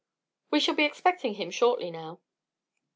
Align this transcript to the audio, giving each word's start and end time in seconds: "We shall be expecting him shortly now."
"We 0.49 0.59
shall 0.59 0.73
be 0.73 0.83
expecting 0.83 1.35
him 1.35 1.51
shortly 1.51 1.91
now." 1.91 2.21